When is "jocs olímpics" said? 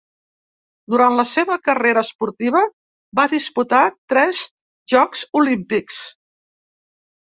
4.97-6.05